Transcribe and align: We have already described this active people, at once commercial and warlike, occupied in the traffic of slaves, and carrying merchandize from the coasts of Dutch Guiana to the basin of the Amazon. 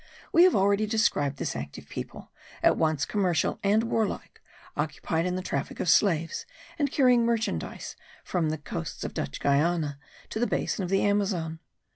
We 0.33 0.45
have 0.45 0.55
already 0.55 0.87
described 0.87 1.37
this 1.37 1.55
active 1.55 1.87
people, 1.87 2.31
at 2.63 2.75
once 2.75 3.05
commercial 3.05 3.59
and 3.63 3.83
warlike, 3.83 4.41
occupied 4.75 5.27
in 5.27 5.35
the 5.35 5.43
traffic 5.43 5.79
of 5.79 5.87
slaves, 5.89 6.47
and 6.79 6.91
carrying 6.91 7.23
merchandize 7.23 7.95
from 8.23 8.49
the 8.49 8.57
coasts 8.57 9.03
of 9.03 9.13
Dutch 9.13 9.39
Guiana 9.39 9.99
to 10.31 10.39
the 10.39 10.47
basin 10.47 10.83
of 10.83 10.89
the 10.89 11.03
Amazon. 11.03 11.59